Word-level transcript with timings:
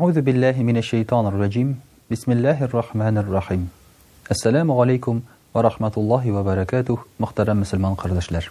Аузу 0.00 0.22
биллахи 0.22 0.60
минаш 0.60 0.86
шайтан 0.86 1.26
раджим 1.40 1.76
бисмиллахир 2.10 2.66
Бисмиллахир-рахманир-рахим. 2.68 3.66
Ассаламу 4.28 4.80
алейкум 4.80 5.22
ва 5.52 5.62
рахматуллахи 5.62 6.30
ва 6.34 6.42
баракатух, 6.42 7.06
мөхтарам 7.20 7.60
муslüman 7.62 7.94
ҡырҙышлар. 8.00 8.48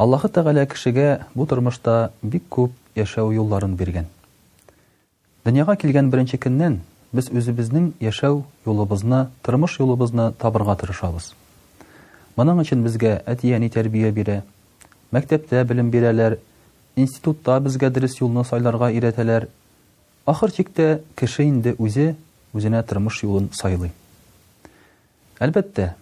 Аллаһы 0.00 0.28
Тәгалә 0.38 0.64
кешегә 0.72 1.06
бу 1.34 1.46
тәрмышта 1.46 1.94
бик 2.22 2.42
күп 2.50 2.72
яшау 2.98 3.30
йолларын 3.32 3.76
биргән. 3.76 4.08
Дөньяға 5.44 5.76
килгән 5.76 6.10
беренсе 6.10 6.36
көннән 6.42 6.80
без 7.12 7.30
өҙибезнең 7.30 7.92
яшау 8.08 8.42
йолобуҙыны, 8.66 9.22
тәрмыш 9.44 9.78
йолобуҙыны 9.78 10.32
табырға 10.40 10.74
төшәбез. 10.82 11.30
Бұның 12.36 12.64
өчен 12.64 12.82
безгә 12.82 13.20
әти 13.26 13.52
йани 13.54 13.68
тәрбия 13.70 14.10
бирә, 14.12 14.40
мәктәптә 15.14 15.62
билим 15.64 15.92
бирәләр, 15.94 16.40
институтта 16.96 17.60
безгә 17.60 17.90
дәрәс 17.94 18.18
йолна 18.24 18.42
сайларға 18.44 18.90
иретәләр. 18.92 19.46
Ахыр 20.26 20.50
чиктә 20.50 21.04
кеше 21.14 21.44
инде 21.46 21.76
үзе 21.78 22.16
үзенә 22.52 22.80
тормыш 22.82 23.20
юлын 23.22 23.44
сайлый. 23.54 23.92
Әлбәттә, 25.38 25.92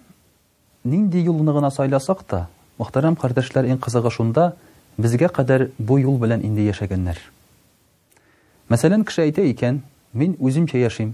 нинди 0.82 1.20
юлны 1.26 1.52
гына 1.52 1.68
сайласак 1.70 2.22
та, 2.24 2.46
мөхтәрәм 2.80 3.18
кардәшләр 3.20 3.68
иң 3.68 3.80
кызыгы 3.84 4.08
шунда 4.14 4.54
безгә 4.96 5.28
кадәр 5.28 5.66
бу 5.76 5.98
юл 6.00 6.16
белән 6.22 6.40
инде 6.40 6.64
яшәгәннәр. 6.70 7.20
Мәсәлән, 8.72 9.04
кеше 9.04 9.26
әйтә 9.26 9.44
икән, 9.50 9.82
мин 10.14 10.38
үземчә 10.40 10.80
яшим, 10.80 11.12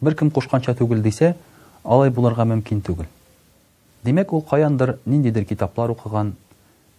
бер 0.00 0.14
кем 0.14 0.30
кушканча 0.30 0.76
түгел 0.78 1.02
дисә, 1.02 1.32
алай 1.82 2.14
буларга 2.14 2.46
мөмкин 2.46 2.84
түгел. 2.86 3.10
Димәк, 4.06 4.30
ул 4.32 4.42
каяндыр 4.46 5.00
ниндидер 5.06 5.44
китаплар 5.44 5.90
укыган, 5.90 6.36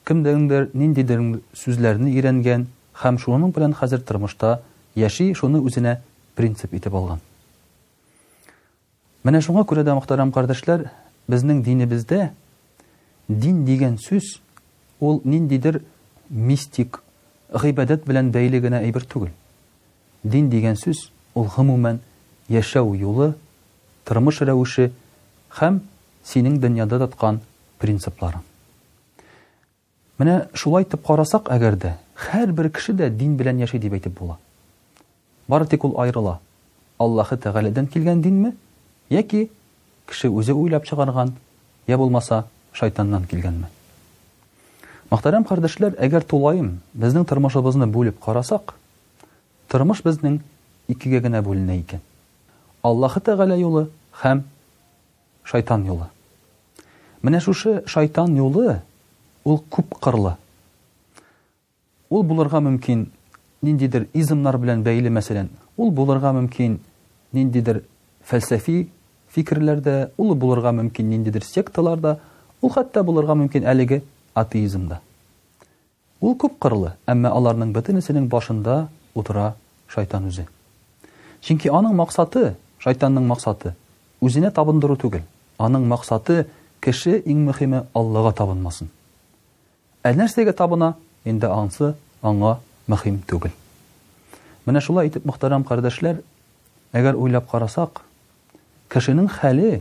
кемдеңдер 0.04 0.72
ниндидер 0.74 1.24
сүзләрне 1.56 2.12
өйрәнгән 2.12 2.68
һәм 3.06 3.18
шуның 3.24 3.56
белән 3.56 3.78
хәзер 3.80 4.02
тормышта 4.04 4.58
яши 4.96 5.34
шуны 5.36 5.60
үзенә 5.60 6.00
принцип 6.40 6.74
итеп 6.74 6.96
алган. 6.96 7.20
Менә 9.24 9.42
шуңа 9.44 9.66
күрә 9.68 9.84
дә 9.84 9.94
мохтарам 9.98 10.32
кардәшләр, 10.34 10.90
безнең 11.28 11.62
динебездә 11.66 12.32
дин 13.28 13.66
дигән 13.68 13.98
сүз 14.00 14.40
ул 15.02 15.20
ниндидер 15.26 15.82
мистик, 16.30 17.02
ғибадат 17.52 18.06
белән 18.08 18.32
бәйле 18.34 18.62
генә 18.64 18.80
әйбер 18.86 19.06
түгел. 19.10 19.30
Дин 20.24 20.50
дигән 20.50 20.78
сүз 20.80 21.10
ул 21.36 21.50
гомумән 21.56 22.00
яшәү 22.50 22.96
юлы, 22.98 23.34
тормыш 24.06 24.40
рәвеше 24.42 24.92
һәм 25.60 25.82
синең 26.24 26.60
дөньяда 26.62 27.00
таткан 27.06 27.42
принциплары. 27.82 28.40
Менә 30.18 30.46
шулай 30.54 30.86
итеп 30.86 31.04
карасак, 31.06 31.50
әгәр 31.52 31.76
дә 31.76 31.98
һәрбер 32.30 32.70
кеше 32.72 32.94
дә 32.96 33.10
дин 33.10 33.36
белән 33.38 33.60
яшәй 33.66 33.80
дип 33.84 33.94
әйтеп 33.98 34.14
була 34.20 34.38
бары 35.48 35.66
тик 35.70 35.84
ул 35.86 35.94
айрыла 36.02 36.40
аллаһы 37.00 37.38
тәғәләдән 37.44 37.88
килгән 37.94 38.22
динме 38.24 38.54
яки 39.14 39.44
кеше 40.10 40.30
үзе 40.34 40.54
уйлап 40.56 40.86
чығарған, 40.88 41.34
я 41.90 41.98
булмаса 41.98 42.44
шайтаннан 42.74 43.26
килгәнме 43.30 43.70
мөхтәрәм 45.12 45.46
кардәшләр 45.48 45.98
әгәр 46.02 46.24
тулайым 46.26 46.72
безнең 46.94 47.26
тормышыбызны 47.30 47.88
бүлеп 47.92 48.18
карасақ 48.26 48.74
тормыш 49.70 50.02
безнең 50.06 50.40
икегә 50.88 51.22
генә 51.28 51.42
бүленә 51.46 51.78
икән 51.82 52.02
аллаһы 52.84 53.22
тәғәлә 53.30 53.60
юлы 53.62 53.86
һәм 54.24 54.42
шайтан 55.46 55.86
юлы 55.86 56.10
менә 57.22 57.42
шушы 57.42 57.84
шайтан 57.88 58.34
юлы 58.42 58.82
ул 59.44 59.62
күп 59.70 60.00
кырлы 60.02 60.38
ул 62.10 62.24
булырға 62.24 62.64
мөмкин 62.66 63.08
ниндидер 63.66 64.06
изымнар 64.22 64.58
белән 64.62 64.84
бәйле 64.86 65.10
мәсәлән 65.16 65.48
ул 65.82 65.90
булырға 66.00 66.32
мөмкин 66.38 66.76
ниндидер 67.36 67.80
фәлсәфи 68.32 68.78
фикерләрдә 69.36 69.96
ул 70.22 70.34
булырға 70.44 70.72
мөмкин 70.80 71.10
ниндидер 71.14 71.46
секталарда 71.48 72.18
ул 72.64 72.72
хәтта 72.76 73.04
булырға 73.08 73.36
мөмкин 73.42 73.66
әлеге 73.72 73.98
атеизмда 74.42 75.00
ул 76.22 76.36
күп 76.42 76.58
кырлы 76.66 76.92
әммә 77.14 77.32
аларның 77.40 77.74
бөтенесенең 77.76 78.28
башында 78.36 78.78
утыра 79.18 79.48
шайтан 79.96 80.28
үзе 80.30 80.46
чөнки 81.50 81.72
аның 81.80 81.98
максаты 82.02 82.46
шайтанның 82.86 83.26
максаты 83.34 83.74
үзенә 84.26 84.52
табындыру 84.54 85.00
түгел 85.06 85.26
аның 85.68 85.90
максаты 85.96 86.46
кеше 86.86 87.18
иң 87.34 87.42
мөһиме 87.50 87.84
аллага 87.98 88.32
табынмасын 88.44 88.90
ә 90.06 90.16
нәрсәгә 90.22 90.54
табына 90.62 90.94
инде 91.26 91.48
ансы 91.50 91.94
аңа 92.24 92.58
Махим 92.88 93.20
түгел 93.30 93.54
менә 94.66 94.82
шулай 94.82 95.10
итеп 95.12 95.26
мөхтәрәм 95.30 95.64
кардәшләр 95.70 96.20
әгәр 96.98 97.18
уйлап 97.22 97.46
карасак 97.50 98.00
кешенең 98.94 99.28
хәле 99.36 99.72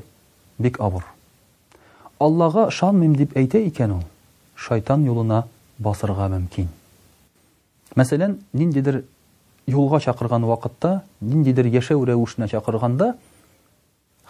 бик 0.67 0.81
авыр 0.85 1.05
аллага 2.27 2.65
ышанмыйм 2.73 3.15
дип 3.17 3.37
әйтә 3.41 3.63
икән 3.69 3.95
ул 3.99 4.05
шайтан 4.67 5.05
юлына 5.09 5.43
басырга 5.89 6.29
мөмкин 6.35 6.69
мәсәлән 8.01 8.39
ниндидер 8.61 9.03
юлга 9.75 10.01
чакырган 10.05 10.45
вакытта 10.49 10.95
ниндидер 11.21 11.69
яшәү 11.77 12.05
рәвешенә 12.13 12.49
чакырганда 12.53 13.13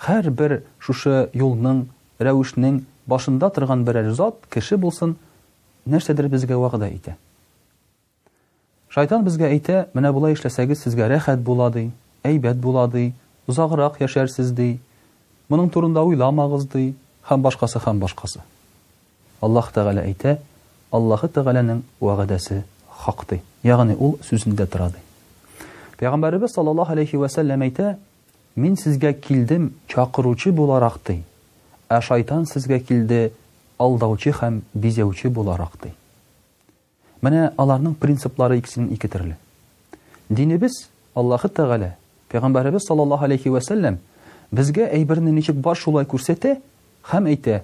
һәр 0.07 0.31
бер 0.43 0.57
шушы 0.81 1.29
юлның 1.43 1.87
рәвешнең 2.23 2.83
башында 3.15 3.51
торган 3.59 3.85
берәр 3.91 4.15
зат 4.15 4.47
кеше 4.51 4.79
булсын 4.87 5.15
нәрсәдер 5.95 6.31
безгә 6.37 6.59
вәғдә 6.67 6.91
итә 6.99 7.19
Шайтан 8.95 9.25
безгә 9.27 9.49
әйтә, 9.51 9.81
менә 9.99 10.13
булай 10.15 10.37
эшләсәгез, 10.37 10.85
сезгә 10.87 11.09
рәхәт 11.11 11.41
була 11.43 11.65
ди, 11.75 11.89
әйбәт 12.23 12.61
була 12.63 12.85
ди, 12.87 13.09
узагырак 13.51 13.97
яшәрсез 13.99 14.53
ди. 14.55 14.77
Моның 15.51 15.73
турында 15.75 16.05
уйламагыз 16.07 16.69
ди, 16.71 16.93
һәм 17.27 17.43
башкасы 17.43 17.83
һәм 17.89 17.99
башкасы. 18.05 18.45
Аллаһ 19.43 19.73
Тәгалә 19.75 20.05
әйтә, 20.07 20.37
Аллаһы 20.95 21.27
Тәгаләнең 21.27 21.81
вәгъдәсе 21.99 22.61
ди. 23.27 23.41
Ягъни 23.67 23.97
ул 23.99 24.15
сүзендә 24.29 24.69
тора 24.71 24.93
ди. 24.95 25.03
Пәйгамбәрбез 25.99 26.55
саллаллаһу 26.55 26.95
алейхи 26.95 27.19
ва 27.19 27.27
сәлләм 27.35 27.67
әйтә, 27.67 27.97
мин 28.55 28.79
сезгә 28.79 29.11
килдем 29.19 29.73
чакыручы 29.91 30.53
буларак 30.53 31.03
ди. 31.09 31.25
Ә 31.91 31.99
шайтан 32.01 32.47
сезгә 32.47 32.79
килде 32.79 33.33
алдаучы 33.77 34.31
һәм 34.39 34.63
бизәүче 34.87 35.35
буларак 35.35 35.75
ди. 35.83 35.91
Мене 37.25 37.43
аларның 37.63 37.93
принциплары 38.01 38.59
икесенең 38.61 38.91
ике 38.95 39.09
төрле. 39.09 39.37
Динебез 40.29 40.75
Аллаһы 41.17 41.49
Тәгаля, 41.57 41.93
Пәйгамбәрәбез 42.33 42.85
саллаллаһу 42.89 43.25
алейхи 43.25 43.49
ва 43.55 43.61
безгә 44.53 44.89
әйберне 44.93 45.31
ничек 45.33 45.57
баш 45.57 45.79
шулай 45.87 46.05
күрсәтә 46.05 46.59
һәм 47.13 47.27
әйтә: 47.29 47.63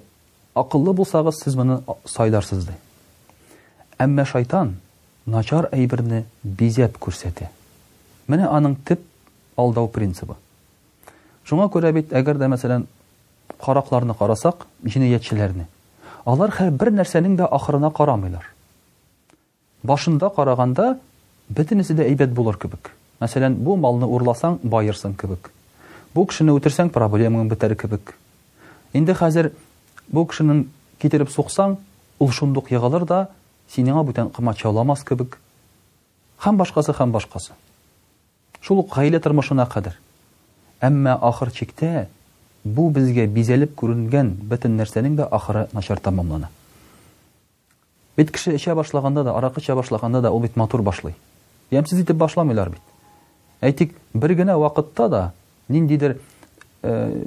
"Ақыллы 0.55 0.93
булсагыз 0.93 1.43
сез 1.43 1.53
моны 1.55 1.81
сайларсыз" 2.05 2.67
Әмма 3.99 4.25
шайтан 4.25 4.77
начар 5.25 5.69
әйберне 5.71 6.25
бизәп 6.43 6.97
күрсәтә. 6.97 7.47
Мене 8.27 8.43
аның 8.49 8.75
тип 8.87 8.99
алдау 9.57 9.87
принцибы. 9.91 10.35
Шуңа 11.45 11.69
күрә 11.71 11.91
бит, 11.93 12.09
әгәр 12.13 12.37
дә 12.41 12.49
мәсәлән, 12.49 12.87
караклар 13.61 14.05
Алар 16.21 16.51
һәр 16.53 16.69
бер 16.69 16.91
нәрсәнең 16.93 17.33
дә 17.39 17.47
ахырына 17.49 17.89
карамыйлар 17.91 18.43
башында 19.87 20.29
караганда 20.35 20.85
бөтенесе 21.49 21.95
дә 21.97 22.05
әйбәт 22.05 22.33
булыр 22.37 22.57
кебек 22.61 22.91
мәсәлән 23.21 23.55
бу 23.65 23.73
малны 23.81 24.05
урласаң 24.05 24.59
байырсың 24.61 25.15
кебек 25.19 25.49
бу 26.13 26.25
кешене 26.29 26.53
үтерсәң 26.57 26.91
проблемаң 26.93 27.49
бетәр 27.49 27.73
кебек 27.81 28.13
инде 28.97 29.15
хәзер 29.17 29.49
бу 30.13 30.25
кешенең 30.29 30.63
китереп 31.01 31.33
суксаң 31.33 31.75
ул 32.21 32.29
шундук 32.37 32.69
ягылар 32.73 33.07
да 33.09 33.23
синеңа 33.73 34.03
бүтән 34.05 34.29
кымат 34.35 34.61
чауламас 34.61 35.01
кебек 35.07 35.39
һәм 36.45 36.61
башкасы 36.61 36.93
һәм 37.01 37.15
башкасы 37.17 37.57
шул 38.61 38.83
ук 38.85 38.93
гаилә 38.95 39.19
тормышына 39.19 39.65
кадәр 39.65 39.97
әммә 40.79 41.17
ахыр 41.21 41.49
чиктә 41.57 42.05
бу 42.63 42.89
безгә 42.93 43.25
бизәлеп 43.27 43.73
күренгән 43.81 44.35
бөтен 44.53 44.77
нәрсәнең 44.77 45.17
дә 45.17 45.25
ахыры 45.33 45.65
начар 45.73 45.97
тамамлана 45.99 46.51
Бит 48.21 48.29
кеше 48.35 48.51
эчә 48.53 48.75
башлаганда 48.77 49.23
да, 49.25 49.31
аракы 49.33 49.57
эчә 49.63 49.73
башлаганда 49.73 50.19
да 50.21 50.29
ул 50.29 50.43
бит 50.43 50.55
матур 50.55 50.83
башлый. 50.85 51.15
Ямсыз 51.73 52.03
итеп 52.03 52.17
башламыйлар 52.21 52.69
бит. 52.69 52.81
Әйтик, 53.65 53.95
бер 54.13 54.35
генә 54.37 54.59
вакытта 54.61 55.07
да 55.09 55.21
ниндидер 55.73 56.19
э, 56.83 57.23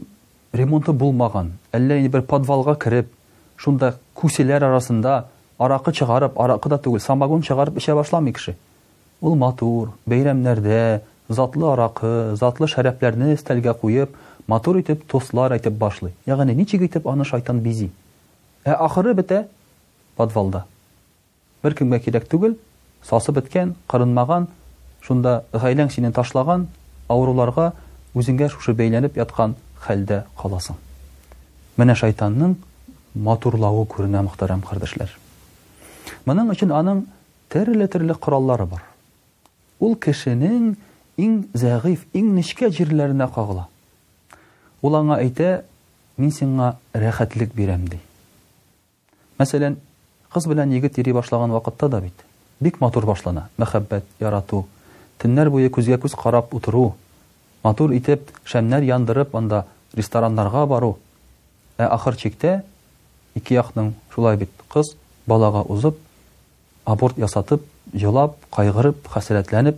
ремонты 0.53 0.93
булмаган, 0.95 1.49
әллә 1.75 1.97
бер 2.09 2.23
подвалга 2.23 2.77
кирип, 2.79 3.09
шунда 3.57 3.97
күселәр 4.15 4.63
арасында 4.69 5.17
аракы 5.59 5.91
чыгарып, 5.99 6.39
аракы 6.39 6.71
да 6.71 6.79
түгел, 6.79 7.03
самогон 7.03 7.43
чыгарып 7.43 7.81
эчә 7.83 7.97
башламый 7.99 8.33
кеше. 8.37 8.55
Ул 9.21 9.35
матур, 9.35 9.97
бәйрәмнәрдә 10.07 11.01
затлы 11.29 11.73
аракы, 11.73 12.37
затлы 12.39 12.69
шәрәпләрне 12.71 13.33
өстәлгә 13.35 13.75
куеп, 13.81 14.15
матур 14.47 14.79
итеп 14.79 15.03
тослар 15.11 15.57
әйтеп 15.59 15.75
башлый. 15.75 16.15
Ягъни 16.27 16.55
ничек 16.55 16.87
итеп 16.87 17.11
аны 17.11 17.25
шайтан 17.27 17.59
бизи? 17.67 17.91
Ә 18.63 18.79
ахыры 18.79 19.15
бетә 19.19 19.49
подвалда 20.15 20.67
бер 21.65 21.73
кемгә 21.79 21.99
кирәк 22.05 22.27
түгел, 22.29 22.55
сасып 23.09 23.39
беткән, 23.39 23.73
кырынмаган, 23.89 24.47
шунда 25.01 25.45
гайлаң 25.53 25.91
синен 25.93 26.13
ташлаган 26.13 26.67
авыруларга 27.09 27.71
үзеңгә 28.15 28.51
шушы 28.53 28.75
бәйләнеп 28.77 29.17
яткан 29.19 29.57
хәлдә 29.87 30.23
каласың. 30.39 30.77
Менә 31.81 31.97
шайтанның 31.97 32.59
матурлавы 33.15 33.87
күренә 33.89 34.21
мәхтәрәм 34.27 34.61
кырдышлар. 34.67 35.09
Моның 36.29 36.53
өчен 36.53 36.73
аның 36.77 37.03
төрле-төрле 37.53 38.15
кораллары 38.21 38.69
бар. 38.71 38.85
Ул 39.81 39.97
кешенең 39.97 40.75
иң 41.21 41.47
зәгыйф, 41.57 42.05
иң 42.13 42.29
нишкә 42.37 42.69
җирләренә 42.77 43.31
кагыла. 43.35 43.67
Ул 44.85 44.97
аңа 45.01 45.17
әйтә: 45.25 45.65
"Мин 46.19 46.31
сиңа 46.31 46.75
рәхәтлек 46.95 47.57
бирәм" 47.57 47.89
ди. 47.89 47.99
Мәсәлән, 49.41 49.77
Кыз 50.35 50.49
белән 50.51 50.73
егет 50.75 50.97
йөри 50.99 51.13
башлаган 51.15 51.53
вакытта 51.55 51.89
да 51.89 52.01
бит 52.03 52.25
бик 52.61 52.81
матур 52.83 53.05
башлана. 53.07 53.45
Мәхәббәт 53.63 54.03
ярату, 54.19 54.65
төннәр 55.23 55.51
буе 55.55 55.69
күзгә 55.71 56.01
күз 56.03 56.17
карап 56.19 56.55
утыру, 56.59 56.97
матур 57.63 57.93
итеп 57.95 58.33
шәмнәр 58.43 58.83
яндырып 58.89 59.37
анда 59.39 59.61
ресторанларга 59.95 60.65
бару. 60.67 60.97
Ә 61.79 61.87
ахыр 61.87 62.17
чиктә 62.19 62.63
ике 63.39 63.61
якның 63.61 63.93
шулай 64.15 64.37
бит 64.37 64.51
кыз 64.75 64.97
балага 65.27 65.63
узып, 65.71 65.99
аборт 66.85 67.19
ясатып, 67.19 67.63
ялап, 67.93 68.35
кайгырып, 68.51 69.07
хәсрәтләнеп 69.15 69.77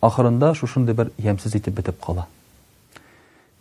ахырында 0.00 0.54
шушындый 0.54 0.94
бер 0.96 1.10
ямсыз 1.18 1.56
итеп 1.60 1.74
битеп 1.76 2.00
кала. 2.00 2.24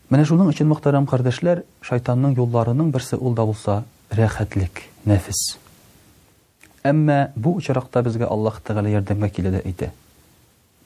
Менә 0.10 0.24
шуның 0.25 0.51
өчен 0.56 0.69
мөхтәрәм 0.72 1.07
кардәшләр, 1.10 1.63
шайтанның 1.81 2.38
юлларының 2.39 2.92
берсе 2.96 3.16
ул 3.19 3.34
да 3.36 3.46
булса, 3.48 3.81
рәхәтлек, 4.15 4.81
нәфис. 5.07 5.39
Әмма 6.86 7.30
бу 7.36 7.56
очракта 7.57 8.01
безгә 8.06 8.27
Аллаһ 8.30 8.60
тагала 8.65 8.89
ярдәмгә 8.92 9.30
килә 9.33 9.54
дә 9.56 9.62
әйтә. 9.63 9.89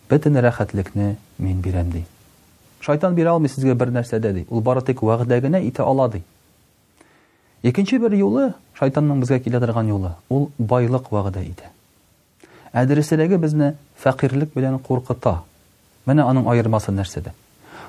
Бөтен 0.09 0.38
рәхәтлекне 0.44 1.15
мин 1.39 1.62
бирәм 1.62 1.89
ди. 1.91 2.06
Шайтан 2.81 3.15
бирә 3.18 3.33
алмый 3.33 3.50
сезгә 3.51 3.74
бер 3.75 3.89
нәрсә 3.91 4.19
дә 4.24 4.31
ди. 4.33 4.45
Ул 4.50 4.62
бары 4.62 4.81
тик 4.85 5.01
вагъдәгенә 5.01 5.62
ите 5.68 5.81
ала 5.83 6.07
ди. 6.09 6.24
Икенче 7.63 7.97
бер 8.00 8.13
юлы 8.15 8.53
шайтанның 8.79 9.24
безгә 9.25 9.39
килә 9.44 9.59
торган 9.59 9.89
юлы. 9.89 10.12
Ул 10.29 10.51
байлык 10.59 11.09
вагъда 11.12 11.41
иде. 11.44 11.65
Адресдәге 12.71 13.38
безне 13.38 13.75
фәкыйрлек 14.03 14.53
белән 14.56 14.77
куркыта. 14.79 15.41
Менә 16.06 16.24
аның 16.29 16.47
айырмасы 16.53 16.94
нәрсәдә? 16.94 17.33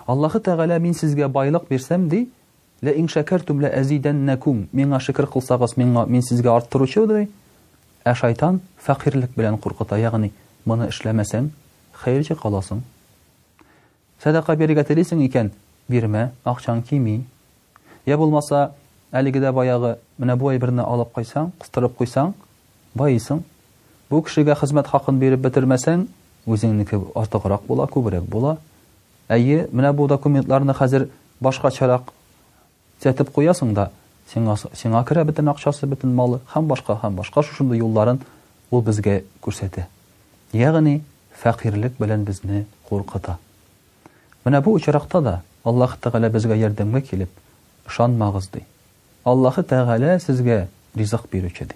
Аллаһ 0.07 0.41
тагала 0.41 0.79
мин 0.79 0.95
сезгә 0.95 1.29
байлык 1.29 1.69
бирсәм 1.69 2.09
ди, 2.09 2.31
Ләин 2.87 3.09
шәкәртүм 3.11 3.59
лә 3.65 3.73
әзидән 3.75 4.21
нәкум. 4.23 4.59
Миңә 4.71 5.01
шөкер 5.03 5.27
кылсагыз, 5.33 5.73
миңә 5.81 6.05
мин 6.07 6.23
сезгә 6.23 6.53
арттыручы 6.55 7.03
дий. 7.11 7.25
Ә 8.07 8.15
шайтан 8.15 8.61
фәкыйрлек 8.87 9.33
белән 9.35 9.57
куркыта, 9.59 9.97
ягъни 9.99 10.29
моны 10.65 10.87
эшләмәсәң, 10.93 11.49
хәйерче 12.05 12.37
каласың. 12.39 12.85
Садақа 14.23 14.55
бергә 14.57 14.85
телисең 14.87 15.25
икән, 15.27 15.51
бирмә, 15.91 16.29
акчаң 16.45 16.85
кими. 16.87 17.25
Я 18.07 18.17
булмаса, 18.17 18.77
әлегедә 19.11 19.51
баягы 19.53 19.97
менә 20.19 20.37
бу 20.39 20.53
айберне 20.53 20.85
алып 20.87 21.11
кайсаң, 21.19 21.51
кыстырып 21.59 21.97
куйсаң, 21.99 22.31
байысың. 22.95 23.41
Бу 24.09 24.21
кешегә 24.23 24.55
хезмәт 24.61 24.87
хакын 24.89 25.19
биреп 25.21 25.41
битермәсәң, 25.43 26.07
үзеңнеке 26.47 27.03
артыграк 27.19 27.67
була, 27.67 27.89
күбрәк 27.91 28.31
була. 28.31 28.55
Әйе, 29.27 29.67
менә 29.73 29.91
бу 29.93 30.07
документларны 30.09 30.73
хәзер 30.79 31.09
башкачарак 31.43 32.07
чарақ 32.07 32.15
төзәтеп 33.03 33.29
куясың 33.35 33.73
да 33.77 33.89
сиңа 34.33 34.57
сиңа 34.77 35.05
керә 35.09 35.23
бөтен 35.29 35.49
акчасы 35.53 35.87
бөтен 35.91 36.15
малы 36.19 36.41
һәм 36.55 36.67
башка 36.71 36.97
һәм 37.03 37.17
башка 37.21 37.43
шушындай 37.47 37.79
юлларын 37.81 38.19
ул 38.75 38.83
безгә 38.85 39.21
күрсәтә 39.45 39.87
ягъни 40.53 40.97
фәкыйрьлек 41.43 41.95
белән 42.03 42.25
безне 42.29 42.65
куркыта 42.89 43.39
менә 44.45 44.61
бу 44.67 44.75
очракта 44.79 45.21
да 45.21 45.37
аллаһ 45.65 45.95
тәгалә 46.03 46.31
безгә 46.35 46.59
ярдәмгә 46.59 47.03
килеп 47.11 47.31
ышанмагыз 47.89 48.51
ди 48.55 48.65
аллаһы 49.25 49.63
тәгалә 49.63 50.19
сезгә 50.21 50.67
ризык 50.95 51.29
бирүче 51.33 51.65
ди 51.71 51.75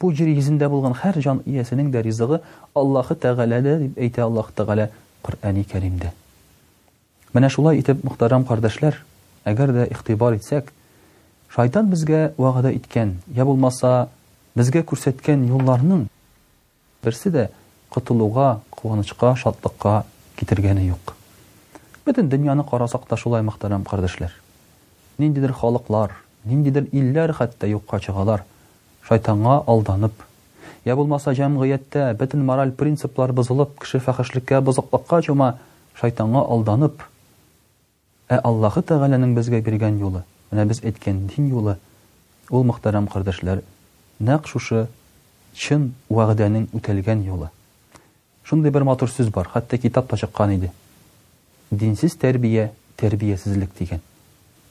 бу 0.00 0.12
җир 0.12 0.28
йөзендә 0.32 0.68
булган 0.68 0.96
һәр 1.04 1.20
жан 1.20 1.42
иясенең 1.46 1.92
дә 1.94 2.02
ризыгы 2.08 2.40
аллаһы 2.74 3.14
тәгаләдә 3.14 3.78
дип 3.84 3.98
әйтә 4.00 4.24
аллаһ 4.26 4.50
тәгалә 4.56 4.88
коръәни 5.22 5.62
кәримдә 5.64 6.12
менә 7.34 7.50
шулай 7.50 7.80
итеп 7.84 8.02
мөхтәрәм 8.04 8.44
кардәшләр 8.44 8.98
әгәр 9.50 9.70
дә 9.76 9.84
ихтибар 9.92 10.36
итсәк, 10.38 10.70
шайтан 11.52 11.90
безгә 11.90 12.32
вагъда 12.38 12.70
иткән, 12.78 13.16
я 13.28 13.44
булмаса 13.44 14.08
безгә 14.56 14.82
күрсәткән 14.88 15.44
юлларның 15.50 16.06
берсе 17.04 17.30
дә 17.30 17.48
котылуга, 17.92 18.60
куанычка, 18.70 19.34
шатлыкка 19.36 20.04
китергәне 20.38 20.86
юк. 20.88 21.14
Бөтен 22.06 22.28
дөньяны 22.32 22.64
карасак 22.68 23.04
та 23.08 23.16
шулай 23.16 23.42
мәхтәрәм 23.44 23.84
кардәшләр. 23.88 24.32
Ниндидер 25.18 25.52
халыклар, 25.52 26.16
ниндидер 26.44 26.88
илләр 26.92 27.32
хәтта 27.36 27.68
юкка 27.70 28.00
чыгалар, 28.00 28.44
шайтанга 29.04 29.60
алданып, 29.68 30.12
я 30.84 30.96
булмаса 30.96 31.32
җәмгыятьтә 31.32 32.12
бөтен 32.18 32.42
мораль 32.44 32.72
принциплар 32.72 33.32
бозылып, 33.32 33.76
кеше 33.80 34.00
фәхишлеккә, 34.04 34.60
бозыклыкка 34.60 35.22
чума, 35.22 35.58
шайтанга 35.96 36.40
алданып, 36.42 37.00
Ә 38.34 38.40
Аллаһы 38.42 38.80
Тәгаләнең 38.88 39.32
безгә 39.36 39.58
биргән 39.62 39.98
юлы, 40.00 40.24
менә 40.50 40.64
без 40.66 40.80
әйткән 40.82 41.18
дин 41.30 41.50
юлы, 41.52 41.76
ул 42.50 42.64
мөхтәрәм 42.66 43.04
кардәшләр, 43.12 43.60
нәкъ 44.18 44.48
шушы 44.50 44.86
чын 45.54 45.84
вагъданың 46.10 46.64
үтәлгән 46.74 47.22
юлы. 47.28 47.50
Шундый 48.42 48.72
бер 48.74 48.82
матур 48.84 49.10
бар, 49.32 49.46
хәтта 49.52 49.78
китап 49.78 50.08
та 50.10 50.16
чыккан 50.16 50.52
иде. 50.56 50.72
Динсез 51.70 52.16
тәрбия, 52.16 52.72
тәрбиясезлек 52.96 53.70
дигән. 53.78 54.00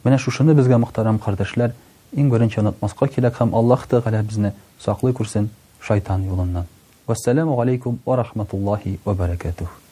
Менә 0.03 0.17
шушыны 0.19 0.51
безгә 0.55 0.77
мөхтәрәм 0.83 1.19
кардәшләр, 1.23 1.71
иң 2.13 2.29
беренче 2.33 2.59
аңлатмаска 2.59 3.07
кирәк 3.07 3.37
һәм 3.39 3.55
Аллаһ 3.55 3.87
Тәгалә 3.87 4.23
безне 4.27 4.53
саклый 4.83 5.13
күрсен 5.13 5.47
шайтан 5.79 6.25
юлыннан. 6.27 6.67
Вассаламу 7.07 7.59
алейкум 7.61 7.99
ва 8.05 8.17
рахматуллахи 8.17 8.99
ва 9.05 9.13
баракатух. 9.13 9.82